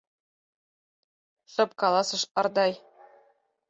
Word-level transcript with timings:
—шып 1.53 1.71
каласыш 1.81 2.23
Ардай. 2.39 2.71